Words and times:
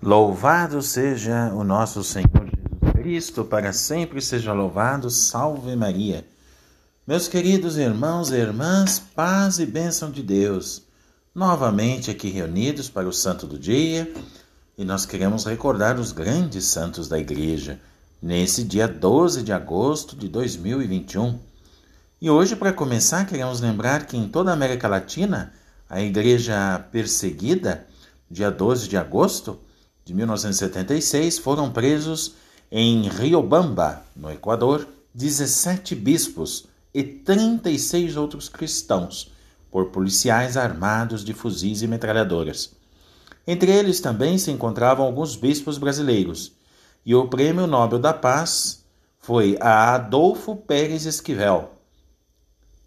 Louvado 0.00 0.80
seja 0.80 1.52
o 1.52 1.64
nosso 1.64 2.04
Senhor 2.04 2.28
Jesus 2.32 2.92
Cristo, 2.92 3.44
para 3.44 3.72
sempre 3.72 4.22
seja 4.22 4.52
louvado. 4.52 5.10
Salve 5.10 5.74
Maria. 5.74 6.24
Meus 7.04 7.26
queridos 7.26 7.76
irmãos 7.76 8.30
e 8.30 8.36
irmãs, 8.36 9.00
paz 9.00 9.58
e 9.58 9.66
bênção 9.66 10.12
de 10.12 10.22
Deus. 10.22 10.84
Novamente 11.34 12.12
aqui 12.12 12.28
reunidos 12.28 12.88
para 12.88 13.08
o 13.08 13.12
Santo 13.12 13.44
do 13.44 13.58
Dia, 13.58 14.08
e 14.78 14.84
nós 14.84 15.04
queremos 15.04 15.44
recordar 15.44 15.98
os 15.98 16.12
grandes 16.12 16.66
santos 16.66 17.08
da 17.08 17.18
Igreja, 17.18 17.80
nesse 18.22 18.62
dia 18.62 18.86
12 18.86 19.42
de 19.42 19.52
agosto 19.52 20.14
de 20.14 20.28
2021. 20.28 21.40
E 22.22 22.30
hoje, 22.30 22.54
para 22.54 22.72
começar, 22.72 23.26
queremos 23.26 23.60
lembrar 23.60 24.06
que 24.06 24.16
em 24.16 24.28
toda 24.28 24.50
a 24.50 24.54
América 24.54 24.86
Latina, 24.86 25.52
a 25.90 26.00
Igreja 26.00 26.78
perseguida, 26.92 27.84
dia 28.30 28.48
12 28.48 28.88
de 28.88 28.96
agosto, 28.96 29.58
de 30.08 30.14
1976, 30.14 31.38
foram 31.38 31.70
presos 31.70 32.34
em 32.72 33.10
Riobamba, 33.10 34.02
no 34.16 34.32
Equador, 34.32 34.88
17 35.12 35.94
bispos 35.94 36.64
e 36.94 37.02
36 37.02 38.16
outros 38.16 38.48
cristãos 38.48 39.30
por 39.70 39.90
policiais 39.90 40.56
armados 40.56 41.22
de 41.22 41.34
fuzis 41.34 41.82
e 41.82 41.86
metralhadoras. 41.86 42.72
Entre 43.46 43.70
eles 43.70 44.00
também 44.00 44.38
se 44.38 44.50
encontravam 44.50 45.04
alguns 45.04 45.36
bispos 45.36 45.76
brasileiros, 45.76 46.52
e 47.04 47.14
o 47.14 47.28
Prêmio 47.28 47.66
Nobel 47.66 47.98
da 47.98 48.14
Paz 48.14 48.82
foi 49.18 49.58
a 49.60 49.94
Adolfo 49.94 50.56
Pérez 50.56 51.04
Esquivel. 51.04 51.70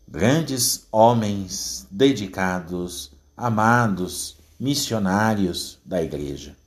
Grandes 0.07 0.87
homens 0.91 1.85
dedicados, 1.91 3.11
amados, 3.37 4.37
missionários 4.59 5.77
da 5.85 6.01
Igreja. 6.01 6.59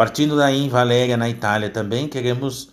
Partindo 0.00 0.34
daí 0.34 0.62
em 0.62 0.68
Valéria, 0.70 1.14
na 1.14 1.28
Itália, 1.28 1.68
também 1.68 2.08
queremos 2.08 2.70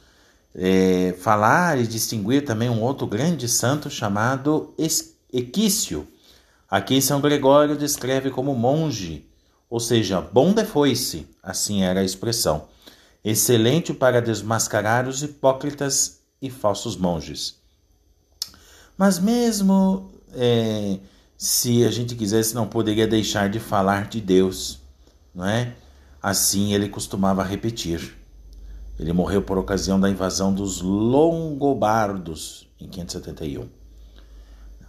é, 0.56 1.14
falar 1.20 1.78
e 1.78 1.86
distinguir 1.86 2.46
também 2.46 2.70
um 2.70 2.82
outro 2.82 3.06
grande 3.06 3.50
santo 3.50 3.90
chamado 3.90 4.74
Equício. 5.34 6.08
Aqui 6.72 7.02
São 7.02 7.20
Gregório 7.20 7.76
descreve 7.76 8.30
como 8.30 8.56
monge, 8.56 9.28
ou 9.70 9.78
seja, 9.78 10.22
bom 10.22 10.54
de 10.54 10.64
foice, 10.64 11.28
assim 11.44 11.84
era 11.84 12.00
a 12.00 12.06
expressão, 12.06 12.70
excelente 13.26 13.94
para 13.94 14.22
desmascarar 14.22 15.06
os 15.06 15.22
hipócritas 15.22 16.22
e 16.42 16.50
falsos 16.50 16.96
monges. 16.96 17.58
Mas 18.98 19.20
mesmo 19.20 20.14
é, 20.34 20.98
se 21.38 21.84
a 21.84 21.92
gente 21.92 22.16
quisesse, 22.16 22.56
não 22.56 22.68
poderia 22.68 23.06
deixar 23.06 23.50
de 23.50 23.60
falar 23.60 24.08
de 24.08 24.22
Deus, 24.22 24.80
não 25.36 25.46
é? 25.46 25.76
Assim 26.22 26.74
ele 26.74 26.90
costumava 26.90 27.44
repetir. 27.44 28.16
Ele 29.00 29.14
morreu 29.14 29.42
por 29.42 29.58
ocasião 29.58 30.00
da 30.00 30.10
invasão 30.10 30.54
dos 30.54 30.82
Longobardos 30.82 32.68
em 32.80 32.88
571. 32.88 33.68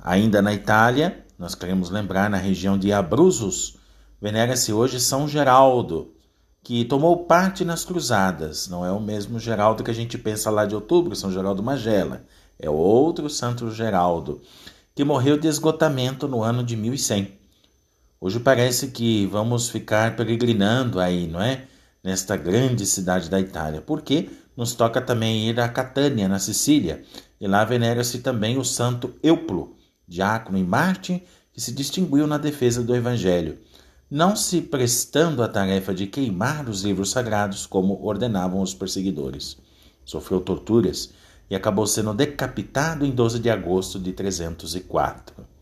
Ainda 0.02 0.40
na 0.40 0.54
Itália, 0.54 1.24
nós 1.38 1.54
queremos 1.54 1.90
lembrar, 1.90 2.30
na 2.30 2.38
região 2.38 2.78
de 2.78 2.92
Abruzos, 2.92 3.76
venera-se 4.20 4.72
hoje 4.72 4.98
São 4.98 5.28
Geraldo, 5.28 6.12
que 6.62 6.84
tomou 6.84 7.24
parte 7.24 7.64
nas 7.64 7.84
cruzadas. 7.84 8.68
Não 8.68 8.84
é 8.84 8.90
o 8.90 9.00
mesmo 9.00 9.38
Geraldo 9.38 9.84
que 9.84 9.90
a 9.90 9.94
gente 9.94 10.18
pensa 10.18 10.50
lá 10.50 10.64
de 10.64 10.74
outubro, 10.74 11.14
São 11.14 11.30
Geraldo 11.30 11.62
Magela. 11.62 12.24
É 12.58 12.68
outro 12.68 13.30
Santo 13.30 13.70
Geraldo, 13.70 14.40
que 14.94 15.04
morreu 15.04 15.38
de 15.38 15.46
esgotamento 15.46 16.26
no 16.26 16.42
ano 16.42 16.64
de 16.64 16.76
1100. 16.76 17.37
Hoje 18.20 18.40
parece 18.40 18.88
que 18.88 19.26
vamos 19.26 19.68
ficar 19.68 20.16
peregrinando 20.16 20.98
aí, 20.98 21.28
não 21.28 21.40
é? 21.40 21.66
Nesta 22.02 22.36
grande 22.36 22.84
cidade 22.84 23.30
da 23.30 23.38
Itália, 23.38 23.80
porque 23.80 24.28
nos 24.56 24.74
toca 24.74 25.00
também 25.00 25.48
ir 25.48 25.60
a 25.60 25.68
Catânia, 25.68 26.28
na 26.28 26.40
Sicília, 26.40 27.04
e 27.40 27.46
lá 27.46 27.64
venera-se 27.64 28.18
também 28.18 28.58
o 28.58 28.64
santo 28.64 29.14
Euplo, 29.22 29.76
diácono 30.06 30.58
e 30.58 30.64
mártir, 30.64 31.22
que 31.52 31.60
se 31.60 31.70
distinguiu 31.70 32.26
na 32.26 32.38
defesa 32.38 32.82
do 32.82 32.94
Evangelho, 32.94 33.56
não 34.10 34.34
se 34.34 34.62
prestando 34.62 35.40
à 35.40 35.46
tarefa 35.46 35.94
de 35.94 36.08
queimar 36.08 36.68
os 36.68 36.82
livros 36.82 37.10
sagrados 37.10 37.66
como 37.66 38.04
ordenavam 38.04 38.60
os 38.60 38.74
perseguidores. 38.74 39.58
Sofreu 40.04 40.40
torturas 40.40 41.10
e 41.48 41.54
acabou 41.54 41.86
sendo 41.86 42.12
decapitado 42.12 43.06
em 43.06 43.12
12 43.12 43.38
de 43.38 43.48
agosto 43.48 43.96
de 44.00 44.12
304. 44.12 45.57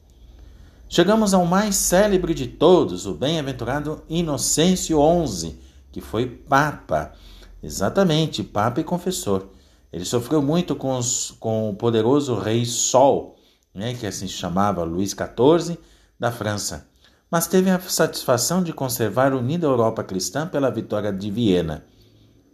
Chegamos 0.89 1.35
ao 1.35 1.45
mais 1.45 1.75
célebre 1.75 2.33
de 2.33 2.47
todos, 2.47 3.07
o 3.07 3.15
bem-aventurado 3.15 4.03
Inocêncio 4.09 4.99
XI, 5.27 5.59
que 5.91 6.01
foi 6.01 6.27
Papa. 6.27 7.13
Exatamente, 7.61 8.45
Papa 8.45 8.81
e 8.81 8.85
confessor. 8.85 9.49
Ele 9.93 10.05
sofreu 10.05 10.41
muito 10.41 10.77
com, 10.77 10.97
os, 10.97 11.35
com 11.41 11.71
o 11.71 11.75
poderoso 11.75 12.37
rei 12.37 12.65
Sol, 12.65 13.37
né, 13.75 13.95
que 13.95 14.07
assim 14.07 14.29
se 14.29 14.35
chamava 14.35 14.85
Luís 14.85 15.11
XIV, 15.11 15.77
da 16.19 16.31
França. 16.31 16.87
Mas 17.29 17.49
teve 17.49 17.69
a 17.69 17.81
satisfação 17.81 18.63
de 18.63 18.73
conservar 18.73 19.35
unida 19.35 19.67
a 19.67 19.71
Europa 19.71 20.05
cristã 20.05 20.47
pela 20.47 20.71
vitória 20.71 21.13
de 21.13 21.31
Viena. 21.33 21.85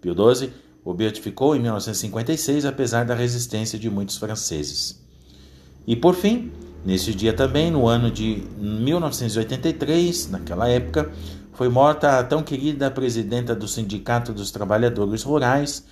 Pio 0.01 0.15
XII 0.15 0.51
o 0.83 0.95
beatificou 0.95 1.55
em 1.55 1.61
1956, 1.61 2.65
apesar 2.65 3.05
da 3.05 3.15
resistência 3.15 3.79
de 3.79 3.91
muitos 3.91 4.17
franceses. 4.17 5.01
E 5.87 5.95
por 5.95 6.15
fim, 6.15 6.51
Nesse 6.85 7.15
dia 7.15 7.33
também, 7.33 7.71
no 7.71 7.87
ano 7.87 8.11
de 8.11 8.43
1983, 8.59 10.31
naquela 10.31 10.69
época, 10.69 11.13
foi 11.53 11.69
morta 11.69 12.19
a 12.19 12.25
tão 12.25 12.43
querida 12.43 12.91
presidenta 12.91 13.55
do 13.55 13.69
Sindicato 13.69 14.33
dos 14.33 14.51
Trabalhadores 14.51 15.23
Rurais, 15.23 15.85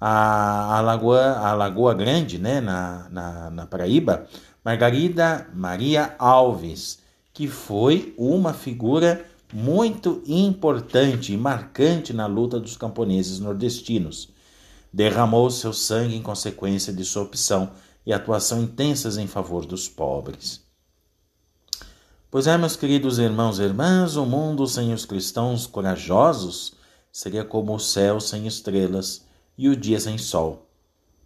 a, 0.00 0.80
Lagoa, 0.80 1.38
a 1.38 1.52
Lagoa 1.52 1.92
Grande, 1.92 2.38
né, 2.38 2.60
na, 2.62 3.08
na, 3.10 3.50
na 3.50 3.66
Paraíba, 3.66 4.26
Margarida 4.64 5.46
Maria 5.52 6.14
Alves, 6.18 7.00
que 7.34 7.46
foi 7.46 8.14
uma 8.16 8.54
figura 8.54 9.24
muito 9.52 10.22
importante 10.26 11.32
e 11.32 11.36
marcante 11.36 12.12
na 12.12 12.26
luta 12.26 12.58
dos 12.58 12.76
camponeses 12.76 13.38
nordestinos. 13.38 14.30
Derramou 14.92 15.50
seu 15.50 15.72
sangue 15.72 16.16
em 16.16 16.22
consequência 16.22 16.92
de 16.92 17.04
sua 17.04 17.22
opção 17.22 17.70
e 18.08 18.12
atuação 18.14 18.62
intensas 18.62 19.18
em 19.18 19.26
favor 19.26 19.66
dos 19.66 19.86
pobres. 19.86 20.62
Pois 22.30 22.46
é, 22.46 22.56
meus 22.56 22.74
queridos 22.74 23.18
irmãos 23.18 23.58
e 23.58 23.62
irmãs, 23.62 24.16
o 24.16 24.24
mundo 24.24 24.66
sem 24.66 24.94
os 24.94 25.04
cristãos 25.04 25.66
corajosos 25.66 26.72
seria 27.12 27.44
como 27.44 27.74
o 27.74 27.78
céu 27.78 28.18
sem 28.18 28.46
estrelas 28.46 29.26
e 29.58 29.68
o 29.68 29.76
dia 29.76 30.00
sem 30.00 30.16
sol. 30.16 30.66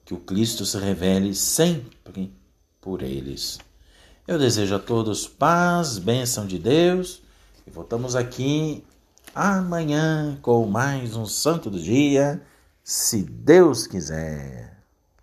Que 0.04 0.12
o 0.12 0.18
Cristo 0.18 0.66
se 0.66 0.76
revele 0.76 1.36
sempre 1.36 2.34
por 2.80 3.00
eles. 3.00 3.60
Eu 4.26 4.36
desejo 4.36 4.74
a 4.74 4.80
todos 4.80 5.28
paz, 5.28 5.98
bênção 5.98 6.48
de 6.48 6.58
Deus 6.58 7.22
e 7.64 7.70
voltamos 7.70 8.16
aqui 8.16 8.84
amanhã 9.32 10.36
com 10.42 10.66
mais 10.66 11.14
um 11.14 11.26
Santo 11.26 11.70
do 11.70 11.78
Dia, 11.78 12.42
se 12.82 13.22
Deus 13.22 13.86
quiser. 13.86 14.81